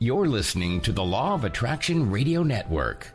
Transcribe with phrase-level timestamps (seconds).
[0.00, 3.12] You're listening to the Law of Attraction Radio Network.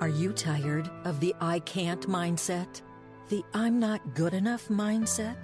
[0.00, 2.80] Are you tired of the I can't mindset?
[3.28, 5.36] The I'm not good enough mindset?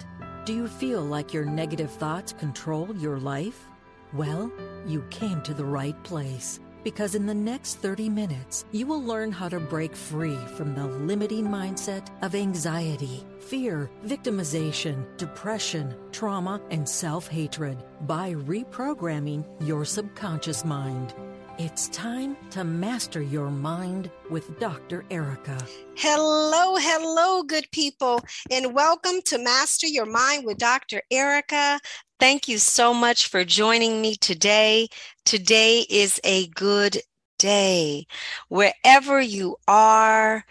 [0.43, 3.67] Do you feel like your negative thoughts control your life?
[4.11, 4.51] Well,
[4.87, 9.31] you came to the right place because in the next 30 minutes, you will learn
[9.31, 16.87] how to break free from the limiting mindset of anxiety, fear, victimization, depression, trauma, and
[16.87, 21.13] self hatred by reprogramming your subconscious mind.
[21.59, 25.03] It's time to master your mind with Dr.
[25.11, 25.57] Erika.
[25.97, 31.01] Hello, hello, good people, and welcome to Master Your Mind with Dr.
[31.11, 31.81] Erika.
[32.19, 34.89] Thank you so much for joining me today.
[35.25, 37.01] Today is a good
[37.37, 38.07] day.
[38.49, 40.45] Wherever you are,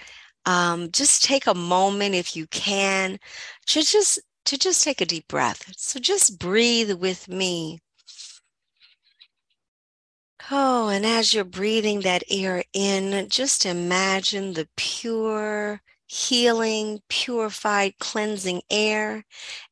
[0.46, 3.18] um, just take a moment if you can
[3.66, 5.72] to just to just take a deep breath.
[5.76, 7.80] So just breathe with me.
[10.50, 18.62] Oh, and as you're breathing that air in, just imagine the pure, healing, purified, cleansing
[18.70, 19.24] air.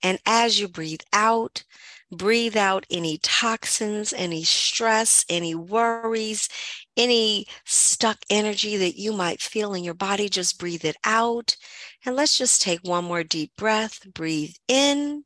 [0.03, 1.65] And as you breathe out,
[2.13, 6.49] breathe out any toxins, any stress, any worries,
[6.97, 10.29] any stuck energy that you might feel in your body.
[10.29, 11.57] Just breathe it out.
[12.05, 14.01] And let's just take one more deep breath.
[14.13, 15.25] Breathe in.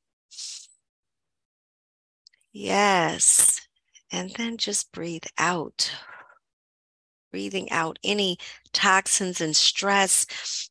[2.53, 3.61] Yes.
[4.13, 5.91] And then just breathe out.
[7.31, 8.39] Breathing out any
[8.73, 10.70] toxins and stress.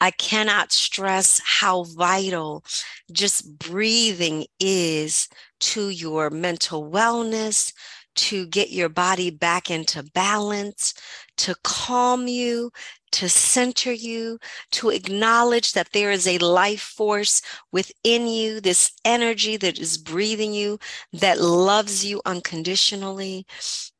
[0.00, 2.64] I cannot stress how vital
[3.12, 5.28] just breathing is
[5.60, 7.72] to your mental wellness,
[8.16, 10.94] to get your body back into balance,
[11.38, 12.70] to calm you,
[13.12, 14.38] to center you,
[14.72, 17.40] to acknowledge that there is a life force
[17.72, 20.78] within you, this energy that is breathing you,
[21.12, 23.46] that loves you unconditionally.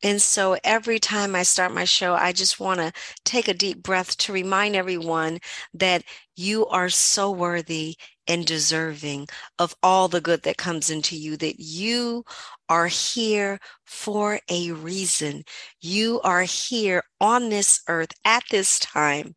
[0.02, 2.92] And so every time I start my show, I just want to
[3.24, 5.38] take a deep breath to remind everyone
[5.74, 6.02] that
[6.36, 7.96] you are so worthy
[8.28, 9.28] and deserving
[9.58, 12.24] of all the good that comes into you, that you
[12.68, 15.44] are here for a reason.
[15.80, 19.34] You are here on this earth at this time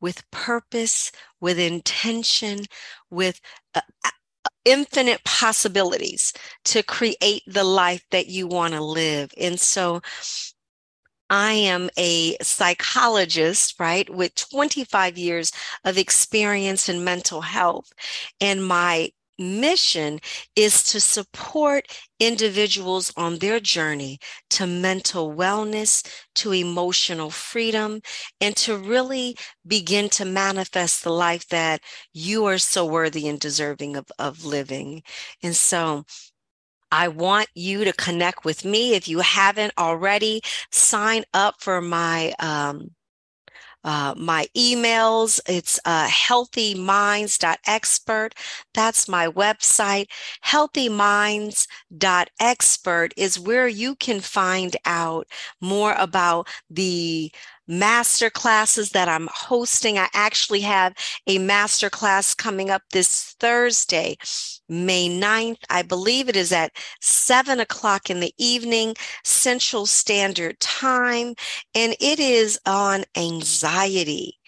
[0.00, 2.60] with purpose, with intention,
[3.10, 3.40] with
[3.74, 3.80] uh,
[4.64, 6.32] infinite possibilities
[6.64, 9.30] to create the life that you want to live.
[9.38, 10.02] And so
[11.28, 15.52] I am a psychologist, right, with 25 years
[15.84, 17.92] of experience in mental health.
[18.40, 20.18] And my mission
[20.54, 21.86] is to support
[22.18, 24.18] individuals on their journey
[24.50, 28.00] to mental wellness, to emotional freedom,
[28.40, 29.36] and to really
[29.66, 31.82] begin to manifest the life that
[32.12, 35.02] you are so worthy and deserving of, of living.
[35.42, 36.04] And so
[36.92, 38.94] I want you to connect with me.
[38.94, 42.90] If you haven't already, sign up for my um,
[43.84, 45.38] uh, my emails.
[45.48, 48.34] It's uh, healthyminds.expert.
[48.74, 50.06] That's my website.
[50.44, 55.28] Healthyminds.expert is where you can find out
[55.60, 57.30] more about the
[57.68, 59.98] master classes that I'm hosting.
[59.98, 60.94] I actually have
[61.26, 64.16] a master class coming up this Thursday,
[64.68, 65.58] May 9th.
[65.70, 68.94] I believe it is at seven o'clock in the evening,
[69.24, 71.34] Central Standard Time,
[71.74, 74.38] and it is on anxiety.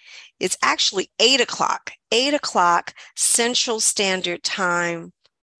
[0.40, 5.12] It's actually eight o'clock, eight o'clock Central Standard Time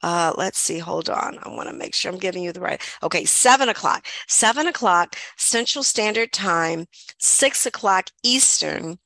[0.03, 1.39] uh, let's see, hold on.
[1.43, 2.81] I want to make sure I'm giving you the right.
[3.03, 6.87] Okay, seven o'clock, seven o'clock Central Standard Time,
[7.19, 8.99] six o'clock Eastern.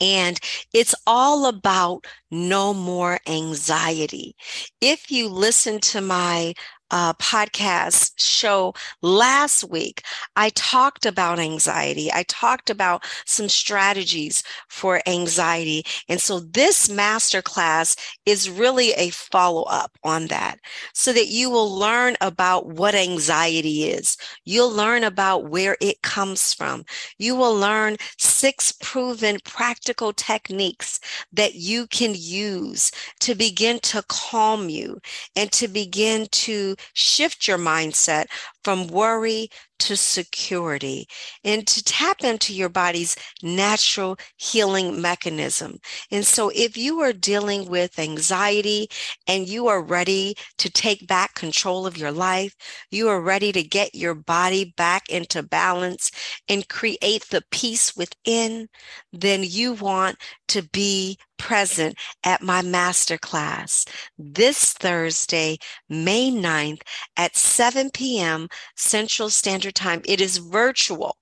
[0.00, 0.38] And
[0.72, 4.34] it's all about no more anxiety.
[4.80, 6.54] If you listen to my
[6.90, 10.02] uh, podcast show last week,
[10.36, 12.10] I talked about anxiety.
[12.12, 15.84] I talked about some strategies for anxiety.
[16.08, 17.96] And so this masterclass
[18.26, 20.58] is really a follow up on that
[20.94, 24.16] so that you will learn about what anxiety is.
[24.44, 26.84] You'll learn about where it comes from.
[27.18, 31.00] You will learn six proven practical techniques
[31.32, 34.98] that you can use to begin to calm you
[35.36, 38.26] and to begin to shift your mindset
[38.64, 39.48] from worry
[39.80, 41.06] to security
[41.42, 45.78] and to tap into your body's natural healing mechanism.
[46.10, 48.88] And so if you are dealing with anxiety
[49.26, 52.54] and you are ready to take back control of your life,
[52.90, 56.10] you are ready to get your body back into balance
[56.48, 58.68] and create the peace within,
[59.12, 60.18] then you want
[60.48, 65.56] to be present at my masterclass this Thursday,
[65.88, 66.82] May 9th
[67.16, 68.46] at 7 p.m.
[68.76, 70.02] Central Standard Time.
[70.04, 71.16] It is virtual.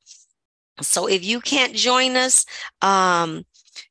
[0.80, 2.44] So if you can't join us,
[2.82, 3.44] um,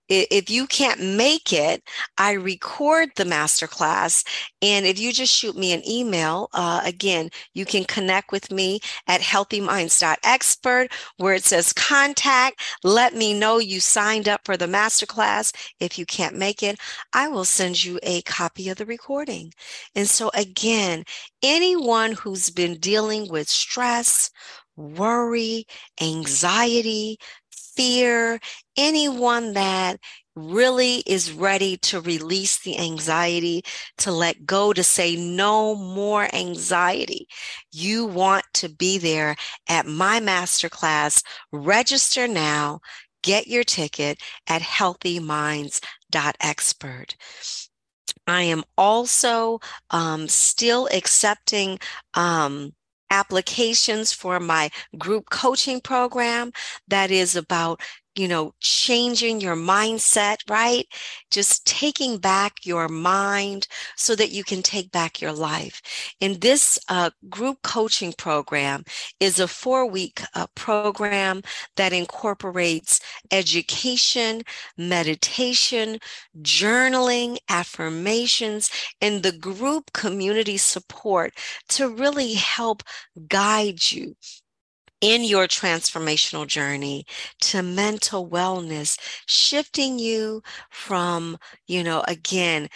[0.10, 1.84] if you can't make it,
[2.18, 4.26] I record the masterclass.
[4.62, 8.80] And if you just shoot me an email, uh, again, you can connect with me
[9.08, 12.62] at healthyminds.expert where it says contact.
[12.84, 15.54] Let me know you signed up for the masterclass.
[15.80, 16.80] If you can't make it,
[17.14, 19.54] I will send you a copy of the recording.
[19.96, 21.04] And so again,
[21.44, 24.30] anyone who's been dealing with stress,
[24.76, 25.66] worry,
[26.02, 27.18] anxiety,
[27.78, 28.40] fear,
[28.76, 30.02] anyone that
[30.36, 33.64] really is ready to release the anxiety,
[33.98, 37.28] to let go, to say no more anxiety.
[37.72, 39.38] You want to be there
[39.70, 41.24] at my masterclass.
[41.52, 42.82] Register now.
[43.24, 47.16] Get your ticket at healthyminds.expert.
[48.28, 49.60] I am also
[49.90, 51.80] um, still accepting
[52.14, 52.76] um,
[53.10, 56.52] applications for my group coaching program
[56.88, 57.82] that is about
[58.18, 60.86] you know, changing your mindset, right?
[61.32, 65.82] Just taking back your mind so that you can take back your life.
[66.22, 68.84] And this uh, group coaching program
[69.20, 71.42] is a four week uh, program
[71.76, 73.00] that incorporates
[73.32, 74.42] education,
[74.78, 76.00] meditation,
[76.42, 78.70] journaling, affirmations,
[79.02, 81.34] and the group community support
[81.70, 82.84] to really help
[83.28, 84.16] guide you
[85.02, 87.06] in your transformational journey
[87.42, 88.98] to mental wellness,
[89.28, 90.42] shifting you
[90.72, 92.70] from, you know, again,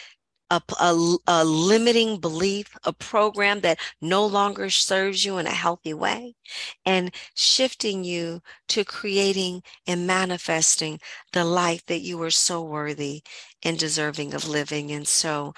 [0.52, 5.94] a, a, a, limiting belief, a program that no longer serves you in a healthy
[5.94, 6.36] way,
[6.86, 11.00] and shifting you to creating and manifesting
[11.32, 13.24] the life that you are so worthy
[13.64, 14.92] and deserving of living.
[14.92, 15.54] And so,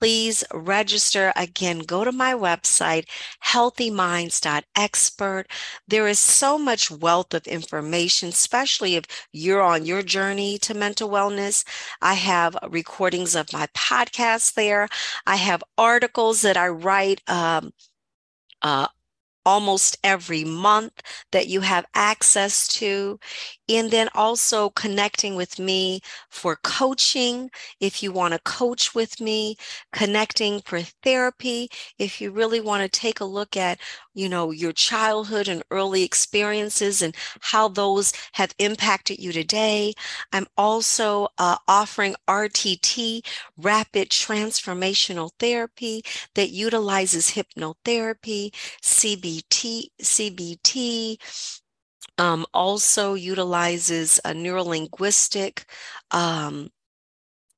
[0.00, 1.32] please register.
[1.36, 3.06] Again, go to my website,
[3.44, 5.46] healthyminds.expert.
[5.86, 11.08] There is so much wealth of information, especially if you're on your journey to mental
[11.10, 11.64] wellness.
[12.00, 14.88] I have recordings of my podcast there.
[15.26, 17.72] I have articles that I write um,
[18.62, 18.88] uh,
[19.44, 21.02] almost every month
[21.32, 23.18] that you have access to.
[23.68, 26.00] And then also connecting with me
[26.30, 27.50] for coaching
[27.80, 29.56] if you want to coach with me,
[29.92, 31.68] connecting for therapy
[31.98, 33.78] if you really want to take a look at,
[34.14, 39.92] you know, your childhood and early experiences and how those have impacted you today.
[40.32, 43.26] I'm also uh, offering RTT,
[43.56, 46.02] rapid transformational therapy
[46.34, 51.16] that utilizes hypnotherapy, CBT CBT, CBT
[52.18, 55.64] um, also utilizes a neurolinguistic
[56.10, 56.70] um,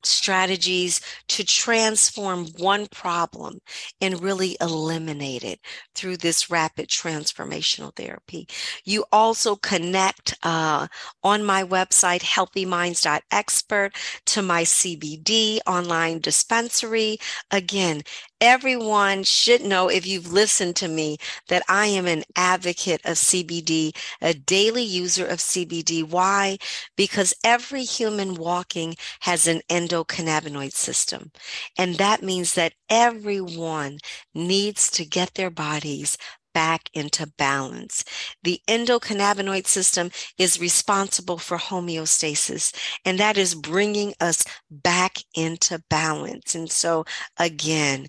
[0.02, 3.58] strategies to transform one problem
[4.00, 5.60] and really eliminate it
[5.94, 8.48] through this rapid transformational therapy.
[8.84, 10.86] You also connect uh,
[11.22, 13.94] on my website, healthyminds.expert,
[14.26, 17.18] to my CBD online dispensary.
[17.50, 18.02] Again,
[18.40, 23.96] everyone should know if you've listened to me that I am an advocate of CBD,
[24.20, 26.02] a daily user of CBD.
[26.04, 26.58] Why?
[26.96, 31.30] Because every human walking has an endocannabinoid system.
[31.78, 33.98] And that means that everyone
[34.34, 36.16] needs to get their bodies
[36.52, 38.04] back into balance.
[38.42, 46.54] The endocannabinoid system is responsible for homeostasis, and that is bringing us back into balance.
[46.54, 47.04] And so,
[47.38, 48.06] again,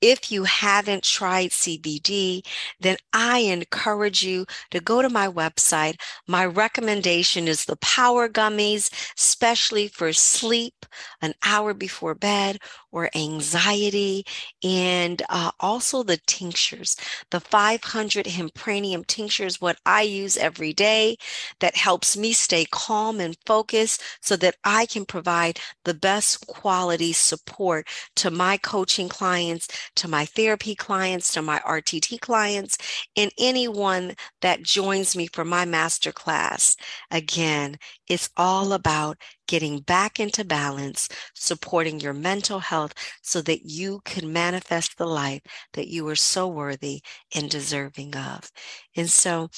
[0.00, 2.42] if you haven't tried CBD,
[2.80, 6.00] then I encourage you to go to my website.
[6.26, 10.86] My recommendation is the power gummies, especially for sleep
[11.22, 12.58] an hour before bed
[12.90, 14.24] or anxiety,
[14.62, 16.96] and uh, also the tinctures.
[17.30, 21.16] The 500 Hempranium tinctures, what I use every day
[21.60, 27.12] that helps me stay calm and focused so that I can provide the best quality
[27.12, 32.78] support to my coaching clients, to my therapy clients, to my RTT clients,
[33.16, 36.76] and anyone that joins me for my masterclass.
[37.10, 37.76] Again,
[38.08, 44.32] it's all about getting back into balance, supporting your mental health so that you can
[44.32, 45.42] manifest the life
[45.72, 47.02] that you are so worthy
[47.34, 48.50] and deserving of.
[48.96, 49.48] And so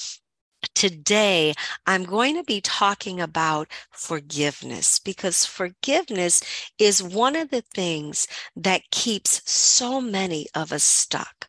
[0.75, 1.53] Today,
[1.85, 6.41] I'm going to be talking about forgiveness because forgiveness
[6.77, 11.47] is one of the things that keeps so many of us stuck.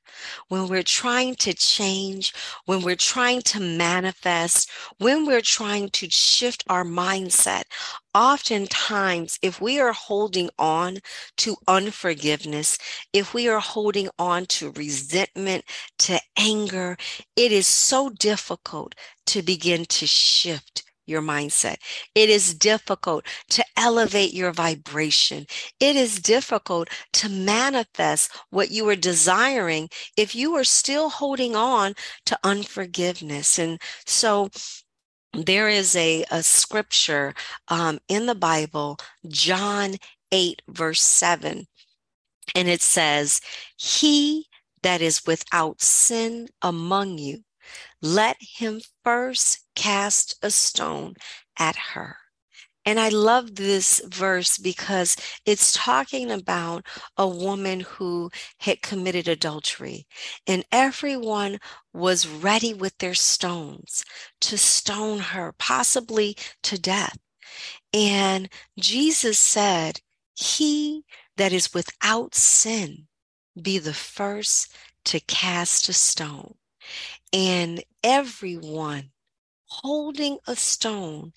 [0.49, 2.33] When we're trying to change,
[2.67, 7.65] when we're trying to manifest, when we're trying to shift our mindset,
[8.15, 10.99] oftentimes, if we are holding on
[11.39, 12.79] to unforgiveness,
[13.13, 15.65] if we are holding on to resentment,
[15.99, 16.97] to anger,
[17.37, 18.95] it is so difficult
[19.27, 21.77] to begin to shift your mindset.
[22.15, 25.47] It is difficult to elevate your vibration.
[25.81, 31.95] It is difficult to manifest what you are desiring if you are still holding on
[32.27, 33.59] to unforgiveness.
[33.59, 34.51] And so
[35.33, 37.35] there is a, a scripture
[37.69, 39.97] um, in the Bible, John
[40.33, 41.67] 8, verse 7,
[42.55, 43.41] and it says,
[43.77, 44.47] He
[44.85, 47.43] that is without sin among you,
[48.01, 51.15] let him first cast a stone
[51.59, 52.17] at her.
[52.87, 55.17] And I love this verse because
[55.47, 60.07] it's talking about a woman who had committed adultery,
[60.47, 61.59] and everyone
[61.95, 64.05] was ready with their stones
[64.43, 67.17] to stone her, possibly to death.
[67.95, 70.01] And Jesus said,
[70.35, 71.05] He
[71.37, 73.07] that is without sin
[73.61, 74.75] be the first
[75.07, 76.55] to cast a stone.
[77.33, 79.11] And everyone
[79.83, 81.33] holding a stone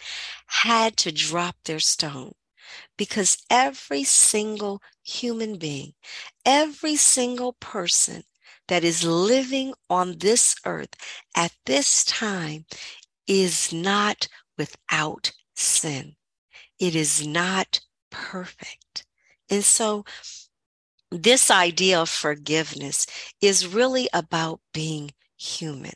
[0.48, 2.34] had to drop their stone
[2.98, 5.94] because every single human being,
[6.46, 8.24] every single person
[8.68, 10.94] that is living on this earth
[11.36, 12.66] at this time
[13.28, 14.28] is not
[14.58, 16.16] without sin.
[16.80, 19.06] It is not perfect.
[19.50, 20.06] And so,
[21.12, 23.08] this idea of forgiveness
[23.42, 25.94] is really about being human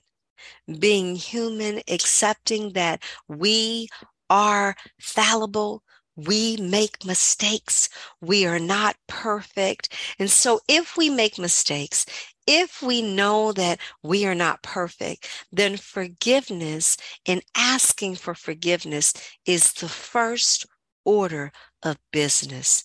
[0.80, 3.88] being human, accepting that we
[4.30, 5.84] are fallible.
[6.16, 7.90] We make mistakes.
[8.22, 9.96] We are not perfect.
[10.20, 12.06] And so, if we make mistakes,
[12.48, 19.14] if we know that we are not perfect, then forgiveness and asking for forgiveness
[19.46, 20.66] is the first
[21.06, 21.52] order
[21.84, 22.84] of business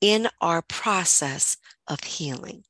[0.00, 1.56] in our process
[1.88, 2.64] of healing.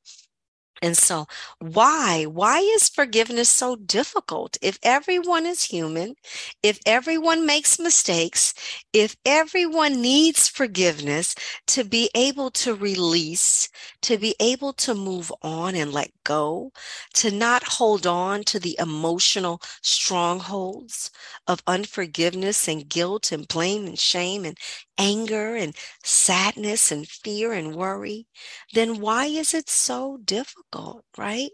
[0.85, 1.27] And so,
[1.61, 2.25] why?
[2.27, 4.59] Why is forgiveness so difficult?
[4.63, 6.17] If everyone is human,
[6.63, 8.55] if everyone makes mistakes,
[8.93, 11.35] if everyone needs forgiveness
[11.69, 13.69] to be able to release,
[14.03, 16.73] to be able to move on and let go,
[17.15, 21.11] to not hold on to the emotional strongholds
[21.49, 24.59] of unforgiveness and guilt and blame and shame and
[24.99, 28.27] anger and sadness and fear and worry,
[28.73, 31.51] then why is it so difficult, right?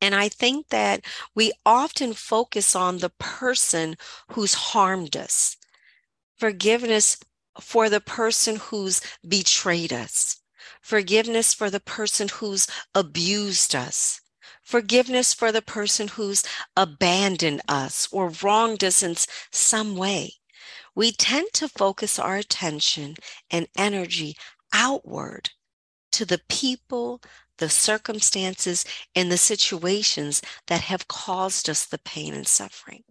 [0.00, 1.04] And I think that
[1.34, 3.96] we often focus on the person
[4.32, 5.56] who's harmed us,
[6.36, 7.18] forgiveness
[7.60, 10.40] for the person who's betrayed us,
[10.82, 14.20] forgiveness for the person who's abused us,
[14.62, 16.42] forgiveness for the person who's
[16.76, 19.16] abandoned us or wronged us in
[19.50, 20.34] some way
[20.96, 23.14] we tend to focus our attention
[23.50, 24.34] and energy
[24.72, 25.50] outward
[26.12, 27.20] to the people,
[27.58, 28.84] the circumstances,
[29.14, 33.04] and the situations that have caused us the pain and suffering.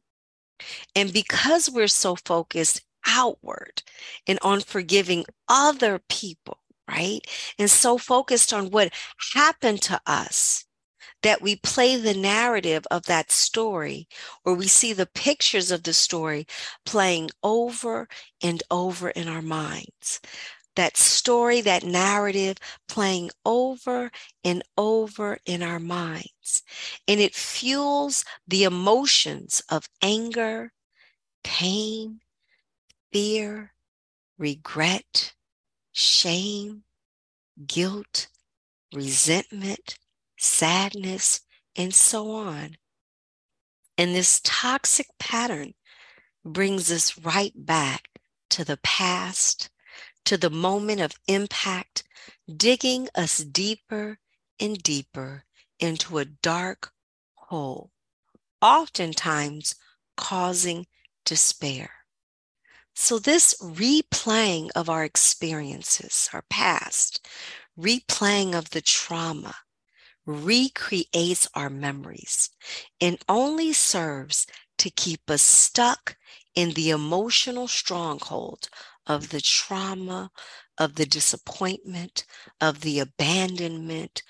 [0.95, 3.83] And because we're so focused outward
[4.25, 6.57] and on forgiving other people,
[6.89, 7.19] right?
[7.59, 8.93] And so focused on what
[9.33, 10.65] happened to us,
[11.23, 14.07] that we play the narrative of that story
[14.43, 16.45] or we see the pictures of the story
[16.85, 18.07] playing over
[18.41, 20.21] and over in our minds.
[20.75, 22.57] That story, that narrative
[22.87, 24.11] playing over
[24.43, 26.63] and over in our minds.
[27.07, 30.73] And it fuels the emotions of anger,
[31.43, 32.19] pain,
[33.11, 33.73] fear,
[34.37, 35.33] regret,
[35.93, 36.83] shame,
[37.65, 38.27] guilt,
[38.93, 39.97] resentment,
[40.45, 41.41] sadness,
[41.75, 42.77] and so on.
[43.97, 45.73] And this toxic pattern
[46.43, 48.09] brings us right back
[48.51, 49.69] to the past,
[50.25, 52.03] to the moment of impact,
[52.55, 54.19] digging us deeper
[54.59, 55.45] and deeper
[55.79, 56.91] into a dark
[57.33, 57.91] hole,
[58.61, 59.75] oftentimes
[60.15, 60.85] causing
[61.25, 61.89] despair.
[62.95, 67.27] So, this replaying of our experiences, our past,
[67.77, 69.55] replaying of the trauma,
[70.25, 72.49] recreates our memories
[72.99, 76.17] and only serves to keep us stuck
[76.55, 78.69] in the emotional stronghold
[79.07, 80.31] of the trauma,
[80.77, 82.25] of the disappointment,
[82.59, 84.23] of the abandonment,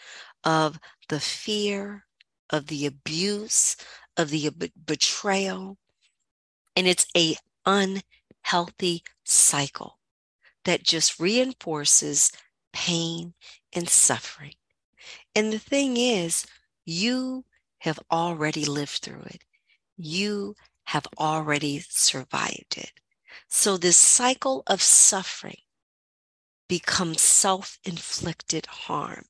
[0.44, 2.06] of the fear,
[2.50, 3.78] of the abuse,
[4.18, 4.52] of the
[4.86, 5.78] betrayal.
[6.76, 10.00] And it's a unhealthy cycle
[10.66, 12.32] that just reinforces
[12.74, 13.34] pain
[13.74, 14.56] and suffering.
[15.36, 16.46] And the thing is,
[16.86, 17.46] you
[17.80, 19.44] have already lived through it.
[19.98, 22.94] You have already survived it.
[23.50, 25.58] So this cycle of suffering
[26.68, 29.26] becomes self inflicted harm.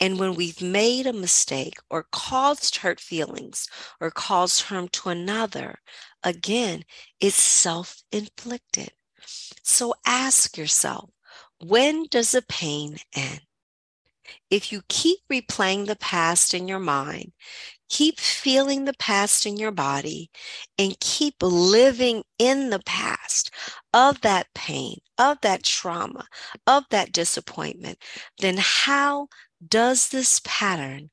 [0.00, 3.68] And when we've made a mistake or caused hurt feelings
[4.00, 5.80] or caused harm to another,
[6.22, 6.84] again,
[7.20, 8.92] it's self inflicted.
[9.62, 11.10] So ask yourself,
[11.62, 13.42] when does the pain end?
[14.50, 17.32] If you keep replaying the past in your mind,
[17.88, 20.30] keep feeling the past in your body,
[20.78, 23.50] and keep living in the past
[23.92, 26.26] of that pain, of that trauma,
[26.66, 27.98] of that disappointment,
[28.38, 29.28] then how
[29.66, 31.10] does this pattern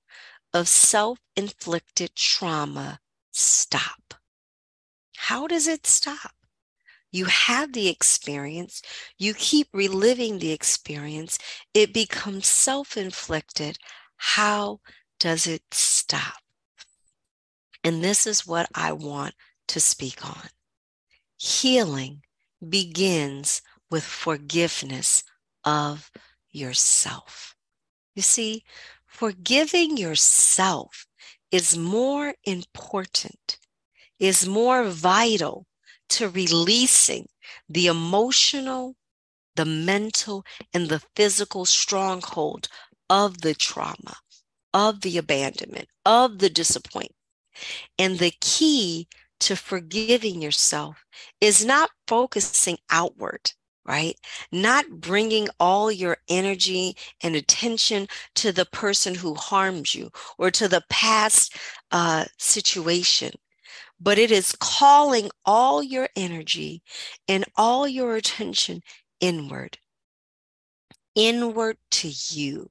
[0.53, 2.99] of self inflicted trauma
[3.31, 4.13] stop?
[5.17, 6.36] How does it stop?
[7.11, 8.81] You have the experience,
[9.17, 11.39] you keep reliving the experience,
[11.73, 13.77] it becomes self inflicted.
[14.17, 14.81] How
[15.19, 16.41] does it stop?
[17.83, 19.35] And this is what I want
[19.69, 20.49] to speak on.
[21.37, 22.23] Healing
[22.67, 25.23] begins with forgiveness
[25.63, 26.11] of
[26.51, 27.55] yourself.
[28.15, 28.63] You see,
[29.05, 31.05] forgiving yourself
[31.51, 33.57] is more important,
[34.19, 35.65] is more vital
[36.09, 37.27] to releasing
[37.69, 38.95] the emotional,
[39.55, 42.67] the mental, and the physical stronghold
[43.09, 44.17] of the trauma,
[44.73, 47.15] of the abandonment, of the disappointment.
[47.97, 49.07] And the key
[49.39, 51.05] to forgiving yourself
[51.41, 53.51] is not focusing outward,
[53.85, 54.15] right?
[54.51, 60.67] Not bringing all your energy and attention to the person who harmed you or to
[60.67, 61.55] the past
[61.91, 63.31] uh, situation,
[63.99, 66.81] but it is calling all your energy
[67.27, 68.81] and all your attention
[69.19, 69.77] inward,
[71.15, 72.69] inward to you,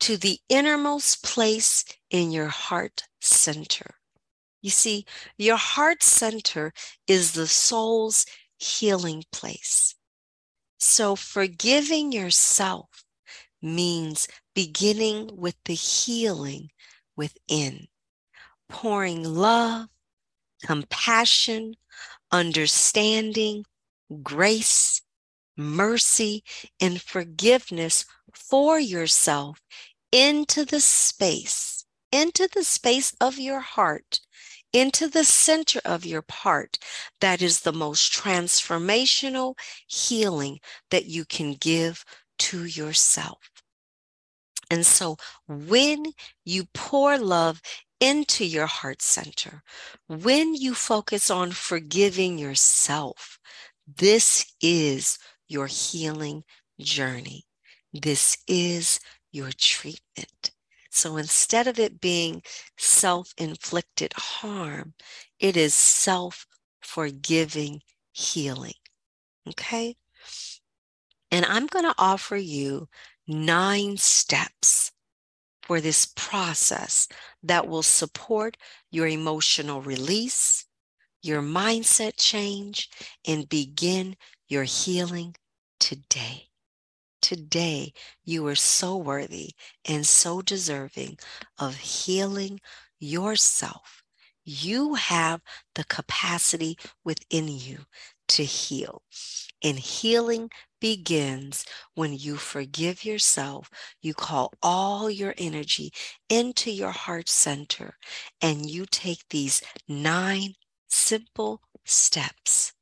[0.00, 3.94] to the innermost place in your heart center.
[4.62, 5.06] You see,
[5.38, 6.72] your heart center
[7.06, 8.26] is the soul's
[8.58, 9.94] healing place.
[10.78, 13.04] So, forgiving yourself
[13.62, 16.70] means beginning with the healing
[17.16, 17.86] within,
[18.68, 19.88] pouring love,
[20.62, 21.74] compassion,
[22.32, 23.64] understanding,
[24.22, 25.02] grace,
[25.56, 26.44] mercy,
[26.80, 28.04] and forgiveness
[28.34, 29.60] for yourself
[30.12, 34.20] into the space, into the space of your heart,
[34.72, 36.78] into the center of your heart.
[37.20, 39.54] That is the most transformational
[39.86, 42.04] healing that you can give
[42.38, 43.50] to yourself.
[44.70, 46.06] And so when
[46.44, 47.60] you pour love
[48.00, 49.62] into your heart center,
[50.08, 53.38] when you focus on forgiving yourself,
[53.86, 56.44] this is your healing
[56.80, 57.44] journey.
[57.92, 59.00] This is
[59.32, 60.50] your treatment.
[60.90, 62.42] So instead of it being
[62.76, 64.94] self inflicted harm,
[65.38, 66.46] it is self
[66.80, 67.82] forgiving
[68.12, 68.74] healing.
[69.48, 69.96] Okay?
[71.30, 72.88] And I'm going to offer you
[73.26, 74.92] nine steps
[75.66, 77.08] for this process
[77.42, 78.56] that will support
[78.92, 80.64] your emotional release,
[81.22, 82.88] your mindset change,
[83.26, 84.16] and begin
[84.48, 85.34] your healing
[85.80, 86.44] today.
[87.20, 87.92] Today,
[88.24, 91.18] you are so worthy and so deserving
[91.58, 92.60] of healing
[93.00, 94.04] yourself.
[94.44, 95.40] You have
[95.74, 97.86] the capacity within you
[98.28, 99.02] to heal.
[99.62, 103.70] And healing begins when you forgive yourself.
[104.00, 105.92] You call all your energy
[106.28, 107.96] into your heart center
[108.40, 110.54] and you take these nine
[110.88, 112.72] simple steps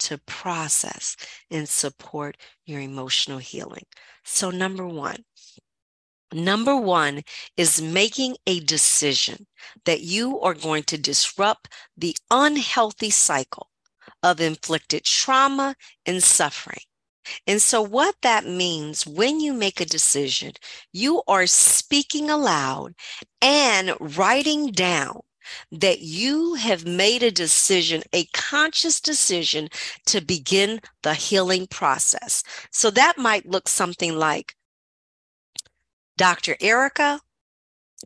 [0.00, 1.16] to process
[1.50, 3.84] and support your emotional healing.
[4.24, 5.24] So, number one,
[6.32, 7.22] Number one
[7.56, 9.46] is making a decision
[9.84, 13.70] that you are going to disrupt the unhealthy cycle
[14.22, 16.82] of inflicted trauma and suffering.
[17.46, 20.52] And so, what that means when you make a decision,
[20.92, 22.94] you are speaking aloud
[23.40, 25.20] and writing down
[25.70, 29.68] that you have made a decision, a conscious decision
[30.06, 32.42] to begin the healing process.
[32.70, 34.54] So, that might look something like
[36.16, 36.56] Dr.
[36.60, 37.20] Erika,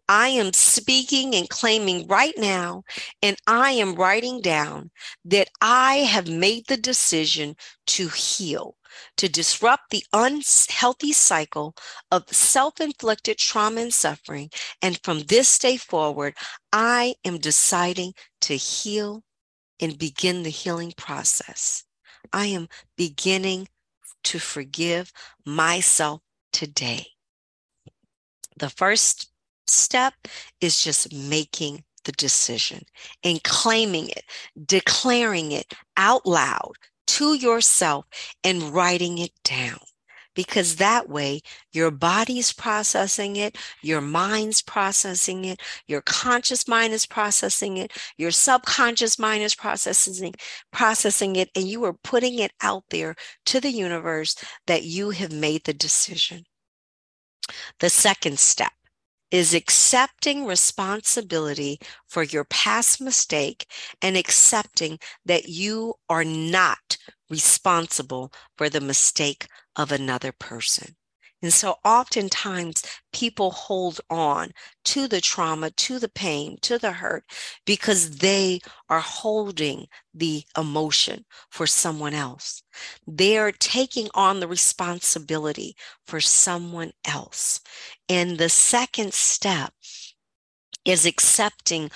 [0.09, 2.85] I am speaking and claiming right now,
[3.23, 4.91] and I am writing down
[5.25, 7.57] that I have made the decision
[7.89, 8.77] to heal,
[9.17, 11.75] to disrupt the unhealthy cycle
[12.11, 14.51] of self inflicted trauma and suffering.
[14.83, 16.35] And from this day forward,
[16.73, 19.25] I am deciding to heal
[19.81, 21.85] and begin the healing process.
[22.33, 23.69] I am beginning
[24.25, 25.13] to forgive
[25.45, 26.21] myself
[26.53, 27.07] today.
[28.57, 29.31] The first
[29.71, 30.15] step
[30.61, 32.83] is just making the decision
[33.23, 34.25] and claiming it,
[34.65, 36.73] declaring it out loud
[37.07, 38.07] to yourself
[38.45, 39.79] and writing it down.
[40.35, 41.41] Because that way,
[41.73, 48.31] your body's processing it, your mind's processing it, your conscious mind is processing it, your
[48.31, 50.35] subconscious mind is processing,
[50.73, 54.37] processing it, and you are putting it out there to the universe
[54.69, 56.45] that you have made the decision.
[57.81, 58.71] The second step
[59.31, 63.67] is accepting responsibility for your past mistake
[64.01, 66.97] and accepting that you are not
[67.31, 70.97] responsible for the mistake of another person.
[71.40, 74.51] And so oftentimes people hold on
[74.87, 77.24] to the trauma, to the pain, to the hurt,
[77.64, 82.62] because they are holding the emotion for someone else.
[83.07, 87.61] They are taking on the responsibility for someone else.
[88.09, 89.72] And the second step
[90.85, 91.90] is accepting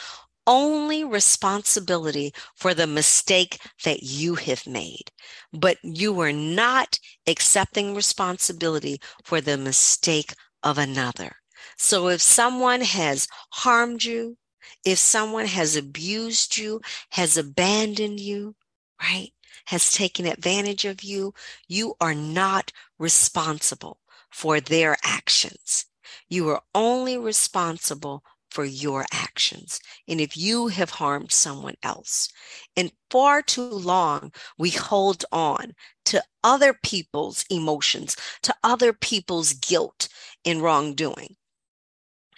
[0.46, 5.10] only responsibility for the mistake that you have made,
[5.52, 11.36] but you are not accepting responsibility for the mistake of another.
[11.76, 14.36] So if someone has harmed you,
[14.84, 18.56] if someone has abused you, has abandoned you,
[19.00, 19.30] right,
[19.66, 21.34] has taken advantage of you,
[21.68, 23.98] you are not responsible
[24.30, 25.86] for their actions.
[26.28, 32.28] You are only responsible for your actions and if you have harmed someone else.
[32.76, 35.72] And far too long, we hold on
[36.06, 40.08] to other people's emotions, to other people's guilt
[40.44, 41.36] in wrongdoing.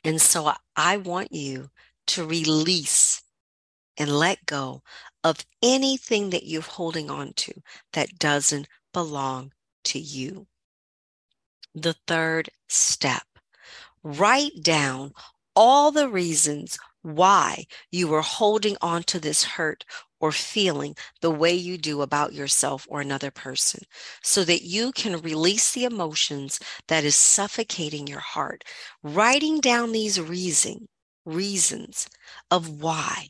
[0.04, 1.70] And so I want you
[2.08, 3.22] to release
[3.96, 4.82] and let go
[5.24, 7.54] of anything that you're holding on to
[7.92, 9.52] that doesn't belong
[9.84, 10.46] to you.
[11.74, 13.24] The third step
[14.04, 15.12] write down
[15.56, 19.84] all the reasons why you are holding on to this hurt
[20.20, 23.82] or feeling the way you do about yourself or another person
[24.22, 28.64] so that you can release the emotions that is suffocating your heart.
[29.02, 30.88] Writing down these reason
[31.26, 32.08] reasons
[32.50, 33.28] of why.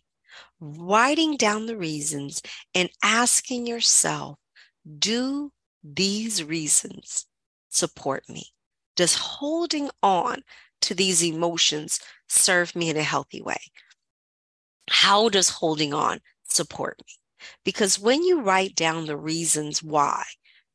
[0.61, 2.41] Writing down the reasons
[2.75, 4.39] and asking yourself
[4.99, 5.51] do
[5.83, 7.27] these reasons
[7.71, 8.45] support me?
[8.97, 10.43] Does holding on
[10.85, 13.61] to these emotions serve me in a healthy way?
[14.91, 17.15] How does holding on support me?
[17.65, 20.25] Because when you write down the reasons why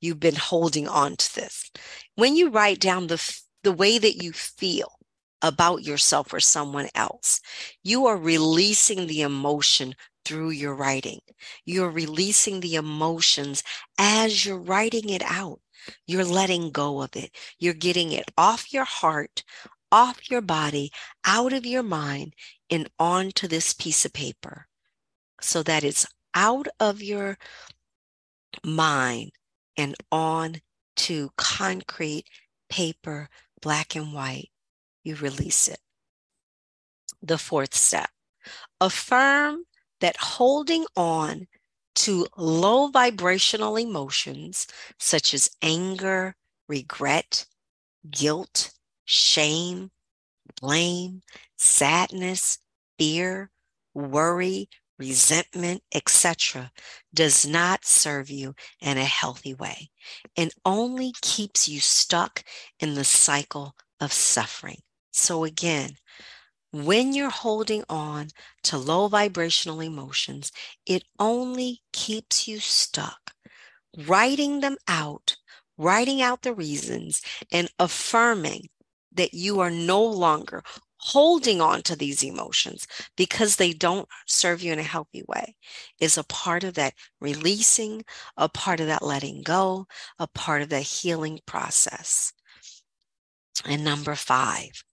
[0.02, 1.72] you've been holding on to this,
[2.16, 4.94] when you write down the, the way that you feel
[5.42, 7.42] about yourself or someone else,
[7.84, 9.96] you are releasing the emotion
[10.26, 11.20] through your writing.
[11.66, 13.64] You're releasing the emotions
[13.98, 15.60] as you're writing it out.
[16.06, 17.36] You're letting go of it.
[17.58, 19.44] You're getting it off your heart,
[19.92, 20.92] off your body,
[21.26, 22.34] out of your mind,
[22.70, 24.68] and onto this piece of paper
[25.42, 27.38] so that it's out of your
[28.64, 29.32] mind
[29.78, 30.58] and on
[30.96, 32.26] to concrete
[32.70, 33.30] paper,
[33.62, 34.50] black and white.
[35.04, 35.80] You release it.
[37.22, 38.10] The fourth step
[38.80, 39.64] affirm
[40.02, 41.48] that holding on
[41.96, 46.36] to low vibrational emotions such as anger,
[46.68, 47.46] regret,
[48.10, 48.72] guilt,
[49.10, 49.90] shame,
[50.62, 51.22] blame,
[51.58, 52.60] sadness,
[53.00, 53.50] fear,
[53.96, 54.70] worry,
[55.00, 56.72] resentment, etc.,
[57.12, 59.90] does not serve you in a healthy way
[60.38, 62.44] and only keeps you stuck
[62.80, 64.78] in the cycle of suffering.
[65.12, 65.96] So, again,
[66.72, 68.28] when you're holding on
[68.66, 70.52] to low vibrational emotions,
[70.86, 73.32] it only keeps you stuck.
[74.06, 75.36] Writing them out,
[75.80, 78.70] writing out the reasons, and affirming
[79.14, 80.64] that you are no longer
[81.00, 85.56] holding on to these emotions because they don't serve you in a healthy way
[86.00, 88.04] is a part of that releasing,
[88.38, 89.88] a part of that letting go,
[90.20, 92.34] a part of that healing process.
[93.66, 94.84] And number five,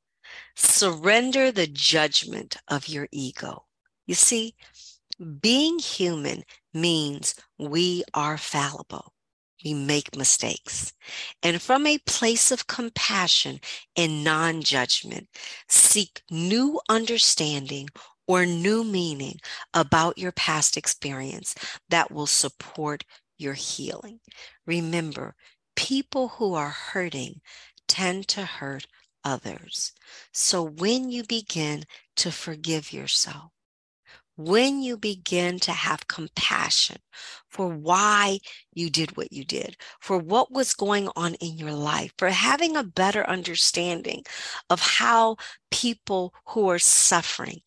[0.54, 3.66] surrender the judgment of your ego.
[4.06, 4.54] You see,
[5.40, 9.12] being human means we are fallible.
[9.64, 10.92] We make mistakes.
[11.42, 13.60] And from a place of compassion
[13.96, 15.28] and non judgment,
[15.68, 17.88] seek new understanding
[18.26, 19.38] or new meaning
[19.72, 21.54] about your past experience
[21.88, 23.04] that will support
[23.38, 24.20] your healing.
[24.66, 25.34] Remember,
[25.76, 27.40] people who are hurting
[27.86, 28.86] tend to hurt
[29.24, 29.92] others.
[30.32, 31.84] So when you begin
[32.16, 33.50] to forgive yourself,
[34.36, 36.98] when you begin to have compassion
[37.48, 38.38] for why
[38.72, 42.76] you did what you did, for what was going on in your life, for having
[42.76, 44.22] a better understanding
[44.70, 45.36] of how
[45.70, 47.60] people who are suffering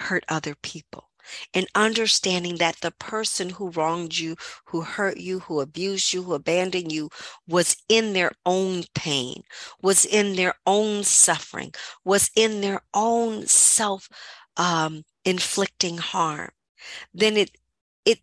[0.00, 1.10] hurt other people,
[1.54, 4.36] and understanding that the person who wronged you,
[4.66, 7.08] who hurt you, who abused you, who abandoned you
[7.48, 9.42] was in their own pain,
[9.82, 11.72] was in their own suffering,
[12.04, 14.08] was in their own self
[14.56, 16.50] um, inflicting harm,
[17.12, 17.50] then it
[18.06, 18.20] it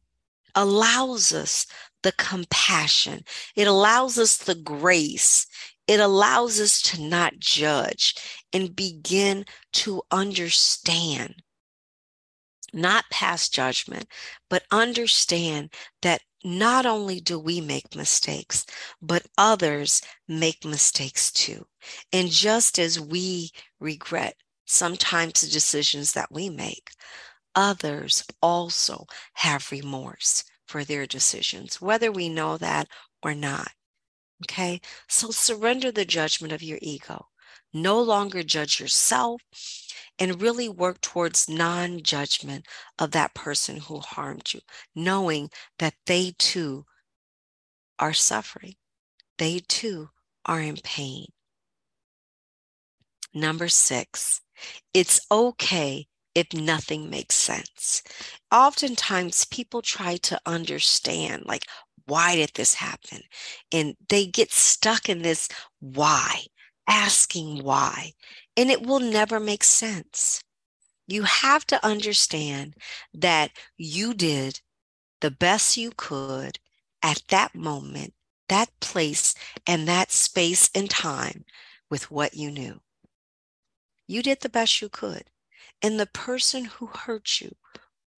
[0.56, 1.68] allows us
[2.02, 3.24] the compassion.
[3.56, 5.46] It allows us the grace.
[5.88, 8.16] It allows us to not judge
[8.54, 11.44] and begin to understand,
[12.74, 14.08] not pass judgment,
[14.50, 18.66] but understand that not only do we make mistakes,
[19.02, 21.66] but others make mistakes too.
[22.12, 26.92] And just as we regret sometimes the decisions that we make.
[27.56, 32.88] Others also have remorse for their decisions, whether we know that
[33.22, 33.72] or not.
[34.44, 37.28] Okay, so surrender the judgment of your ego.
[37.74, 39.42] No longer judge yourself
[40.20, 42.66] and really work towards non judgment
[43.00, 44.62] of that person who harmed you,
[44.96, 45.50] knowing
[45.80, 46.86] that they too
[48.00, 48.76] are suffering.
[49.38, 50.10] They too
[50.46, 51.28] are in pain.
[53.34, 54.42] Number six,
[54.94, 58.02] it's okay if nothing makes sense.
[58.52, 61.66] Oftentimes, people try to understand, like,
[62.06, 63.22] why did this happen?
[63.72, 65.48] And they get stuck in this
[65.80, 66.42] why,
[66.88, 68.14] asking why,
[68.58, 70.44] and it will never make sense.
[71.08, 72.76] You have to understand
[73.14, 74.62] that you did
[75.22, 76.60] the best you could
[77.02, 78.14] at that moment,
[78.50, 79.36] that place,
[79.68, 81.46] and that space and time
[81.90, 82.82] with what you knew.
[84.08, 85.26] You did the best you could.
[85.82, 87.56] And the person who hurt you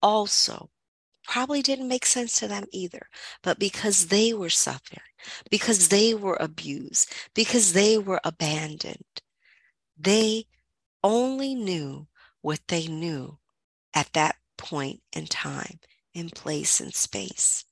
[0.02, 0.70] also
[1.24, 3.08] probably didn't make sense to them either.
[3.42, 5.02] But because they were suffering,
[5.50, 9.22] because they were abused, because they were abandoned,
[9.98, 10.46] they
[11.04, 12.08] only knew
[12.42, 13.40] what they knew
[13.94, 15.80] at that point in time,
[16.14, 17.66] in place, and space.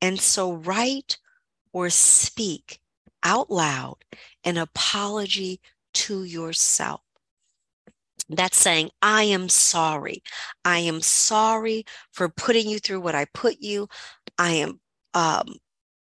[0.00, 1.18] And so, write
[1.72, 2.80] or speak
[3.22, 3.96] out loud
[4.44, 5.60] an apology
[5.92, 7.00] to yourself
[8.28, 10.22] that's saying, I am sorry.
[10.64, 13.88] I am sorry for putting you through what I put you.
[14.38, 14.80] I am
[15.14, 15.56] um,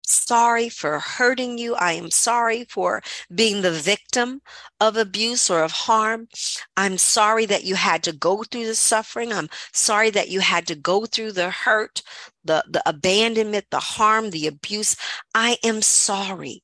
[0.03, 1.75] sorry for hurting you.
[1.75, 3.01] I am sorry for
[3.33, 4.41] being the victim
[4.79, 6.27] of abuse or of harm.
[6.75, 9.31] I'm sorry that you had to go through the suffering.
[9.33, 12.01] I'm sorry that you had to go through the hurt,
[12.43, 14.95] the, the abandonment, the harm, the abuse.
[15.35, 16.63] I am sorry.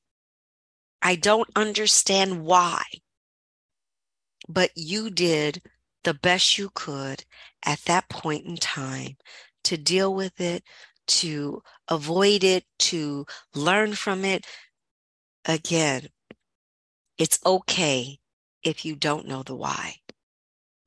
[1.02, 2.82] I don't understand why
[4.48, 5.62] but you did
[6.04, 7.24] the best you could
[7.64, 9.16] at that point in time
[9.64, 10.62] to deal with it,
[11.06, 14.46] to avoid it, to learn from it.
[15.46, 16.08] Again,
[17.18, 18.18] it's okay
[18.62, 19.96] if you don't know the why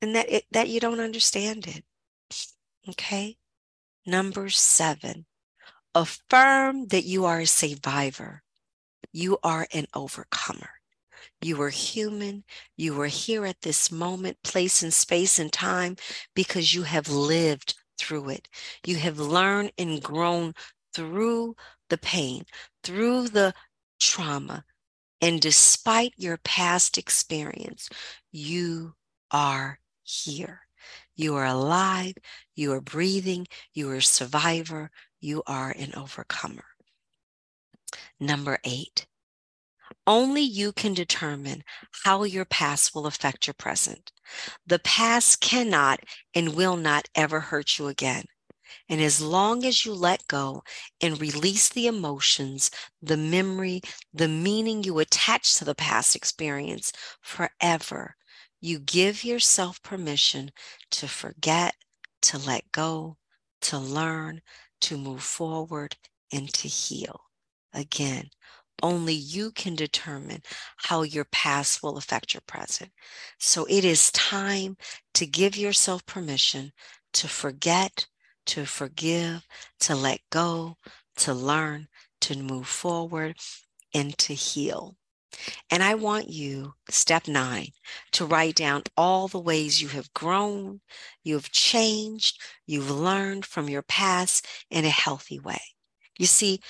[0.00, 1.84] and that it, that you don't understand it.
[2.88, 3.36] Okay?
[4.06, 5.26] Number 7.
[5.94, 8.42] Affirm that you are a survivor.
[9.12, 10.77] You are an overcomer.
[11.40, 12.44] You are human.
[12.76, 15.96] You are here at this moment, place, and space and time
[16.34, 18.48] because you have lived through it.
[18.84, 20.54] You have learned and grown
[20.94, 21.54] through
[21.90, 22.44] the pain,
[22.82, 23.54] through the
[24.00, 24.64] trauma.
[25.20, 27.88] And despite your past experience,
[28.30, 28.94] you
[29.30, 30.62] are here.
[31.16, 32.14] You are alive.
[32.54, 33.46] You are breathing.
[33.74, 34.90] You are a survivor.
[35.20, 36.64] You are an overcomer.
[38.20, 39.06] Number eight,
[40.08, 41.62] only you can determine
[42.04, 44.10] how your past will affect your present.
[44.66, 46.00] The past cannot
[46.34, 48.24] and will not ever hurt you again.
[48.88, 50.62] And as long as you let go
[51.00, 52.70] and release the emotions,
[53.02, 56.90] the memory, the meaning you attach to the past experience
[57.20, 58.16] forever,
[58.60, 60.50] you give yourself permission
[60.92, 61.74] to forget,
[62.22, 63.18] to let go,
[63.60, 64.40] to learn,
[64.80, 65.96] to move forward,
[66.32, 67.20] and to heal.
[67.74, 68.30] Again,
[68.82, 70.42] only you can determine
[70.76, 72.90] how your past will affect your present.
[73.38, 74.76] So it is time
[75.14, 76.72] to give yourself permission
[77.14, 78.06] to forget,
[78.46, 79.46] to forgive,
[79.80, 80.76] to let go,
[81.16, 81.88] to learn,
[82.20, 83.36] to move forward,
[83.94, 84.96] and to heal.
[85.70, 87.68] And I want you, step nine,
[88.12, 90.80] to write down all the ways you have grown,
[91.22, 95.60] you have changed, you've learned from your past in a healthy way.
[96.18, 96.60] You see,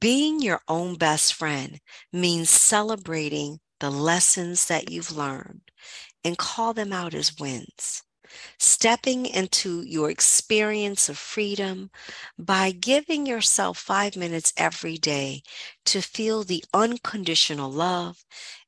[0.00, 1.80] being your own best friend
[2.12, 5.70] means celebrating the lessons that you've learned
[6.24, 8.02] and call them out as wins
[8.58, 11.90] stepping into your experience of freedom
[12.38, 15.42] by giving yourself five minutes every day
[15.84, 18.24] to feel the unconditional love,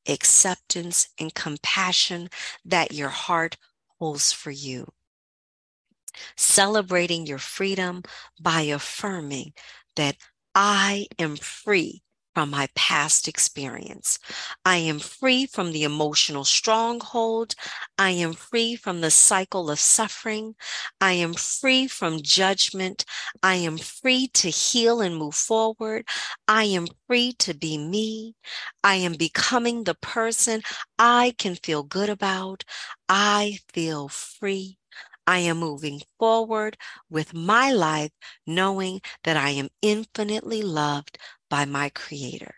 [0.09, 2.29] acceptance, and compassion
[2.65, 3.57] that your heart
[3.99, 4.93] holds for you.
[6.37, 8.03] Celebrating your freedom
[8.41, 9.53] by affirming
[9.97, 10.17] that
[10.55, 12.03] I am free
[12.35, 14.19] from my past experience.
[14.65, 17.55] I am free from the emotional stronghold.
[17.97, 20.57] I am free from the cycle of suffering.
[21.01, 23.05] I am free from judgment.
[23.43, 26.07] I am free to heal and move forward.
[26.49, 28.35] I am free to be me.
[28.83, 30.63] I am becoming the person
[30.99, 32.65] I can feel good about.
[33.09, 34.79] I feel free.
[35.27, 36.77] I am moving forward
[37.11, 38.13] with my life,
[38.47, 41.19] knowing that I am infinitely loved
[41.51, 42.55] by my Creator.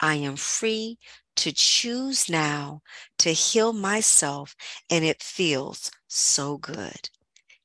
[0.00, 0.98] I am free
[1.36, 2.82] to choose now
[3.18, 4.54] to heal myself,
[4.90, 7.10] and it feels so good.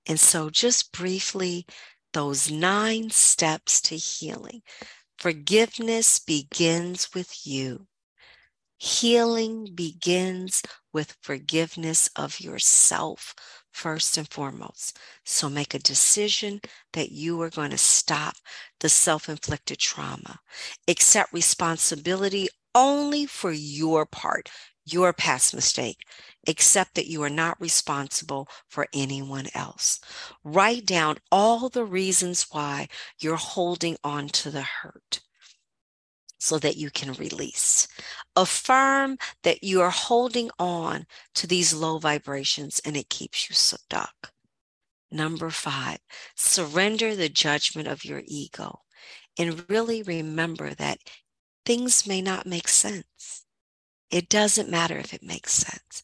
[0.08, 1.66] And so, just briefly,
[2.14, 4.62] those nine steps to healing.
[5.18, 7.88] Forgiveness begins with you.
[8.78, 10.62] Healing begins
[10.94, 13.34] with forgiveness of yourself
[13.76, 14.98] first and foremost.
[15.26, 16.62] So make a decision
[16.94, 18.36] that you are going to stop
[18.80, 20.40] the self inflicted trauma.
[20.88, 24.50] Accept responsibility only for your part,
[24.86, 25.98] your past mistake.
[26.48, 30.00] Accept that you are not responsible for anyone else.
[30.44, 32.88] Write down all the reasons why
[33.20, 35.22] you're holding on to the hurt
[36.38, 37.88] so that you can release.
[38.36, 44.32] Affirm that you are holding on to these low vibrations and it keeps you stuck.
[45.12, 46.00] Number five,
[46.36, 48.82] surrender the judgment of your ego
[49.38, 51.00] and really remember that
[51.66, 53.46] things may not make sense.
[54.12, 56.04] It doesn't matter if it makes sense.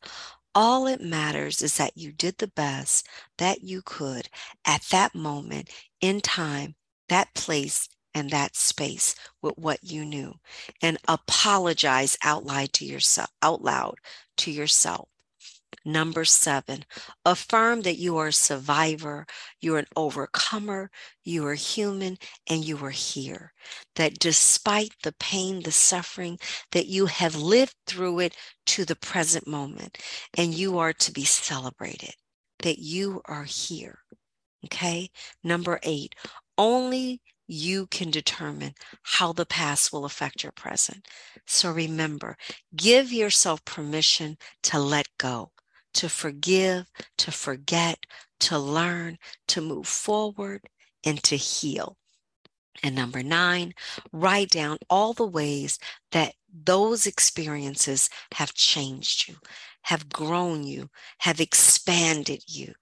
[0.54, 4.28] All it matters is that you did the best that you could
[4.66, 5.70] at that moment
[6.02, 6.76] in time,
[7.08, 10.34] that place, and that space with what you knew
[10.82, 13.96] and apologize out loud to yourself out loud
[14.38, 15.08] to yourself.
[15.86, 16.86] Number 7
[17.26, 19.26] affirm that you are a survivor
[19.62, 20.92] you're an overcomer
[21.24, 23.54] you are human and you are here.
[23.96, 26.38] That despite the pain the suffering
[26.72, 28.36] that you have lived through it
[28.68, 29.98] to the present moment
[30.38, 32.14] and you are to be celebrated
[32.60, 34.00] that you are here.
[34.66, 35.10] Okay?
[35.44, 36.14] Number 8
[36.58, 41.06] only you can determine how the past will affect your present.
[41.46, 42.38] So remember,
[42.74, 45.52] give yourself permission to let go,
[45.96, 46.86] to forgive,
[47.18, 48.00] to forget,
[48.40, 49.18] to learn,
[49.50, 50.62] to move forward,
[51.06, 51.98] and to heal.
[52.84, 53.74] And number nine,
[54.14, 55.78] write down all the ways
[56.14, 59.36] that those experiences have changed you,
[59.82, 62.74] have grown you, have expanded you.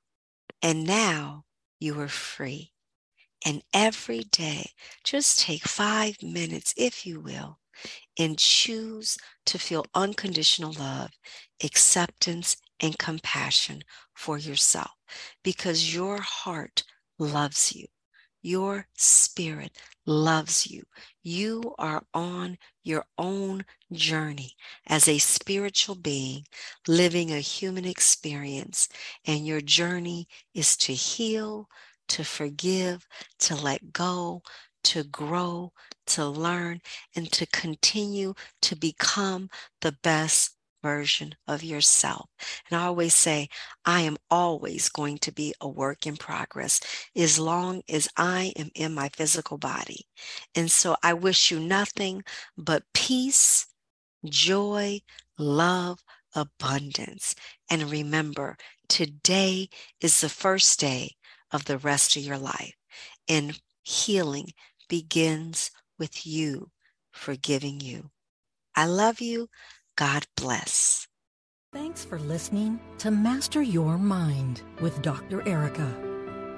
[0.61, 1.45] And now
[1.79, 2.71] you are free.
[3.45, 4.71] And every day,
[5.03, 7.59] just take five minutes, if you will,
[8.17, 11.11] and choose to feel unconditional love,
[11.63, 14.91] acceptance, and compassion for yourself
[15.43, 16.83] because your heart
[17.17, 17.87] loves you.
[18.41, 20.83] Your spirit loves you.
[21.21, 24.55] You are on your own journey
[24.87, 26.45] as a spiritual being
[26.87, 28.87] living a human experience,
[29.25, 31.69] and your journey is to heal,
[32.09, 33.07] to forgive,
[33.39, 34.41] to let go,
[34.83, 35.71] to grow,
[36.07, 36.81] to learn,
[37.15, 39.49] and to continue to become
[39.81, 42.29] the best version of yourself.
[42.69, 43.49] And I always say,
[43.85, 46.79] I am always going to be a work in progress
[47.15, 50.05] as long as I am in my physical body.
[50.55, 52.23] And so I wish you nothing
[52.57, 53.67] but peace,
[54.25, 55.01] joy,
[55.37, 55.99] love,
[56.35, 57.35] abundance.
[57.69, 59.69] And remember, today
[60.01, 61.11] is the first day
[61.51, 62.75] of the rest of your life.
[63.27, 64.53] And healing
[64.87, 66.71] begins with you
[67.11, 68.09] forgiving you.
[68.75, 69.49] I love you.
[69.95, 71.07] God bless.
[71.71, 75.47] Thanks for listening to Master Your Mind with Dr.
[75.47, 75.87] Erika.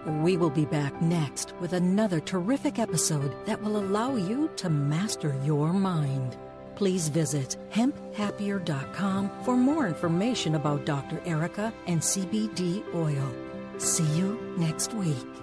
[0.05, 5.35] We will be back next with another terrific episode that will allow you to master
[5.43, 6.37] your mind.
[6.75, 11.21] Please visit hemphappier.com for more information about Dr.
[11.25, 13.50] Erika and CBD oil.
[13.81, 15.40] See you next week.